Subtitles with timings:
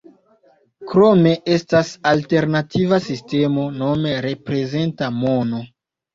[0.93, 5.63] Krome estas alternativa sistemo nome reprezenta mono.